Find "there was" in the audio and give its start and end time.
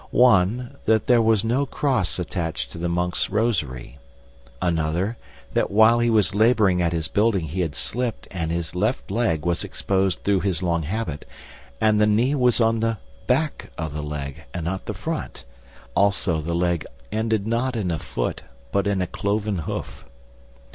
1.05-1.43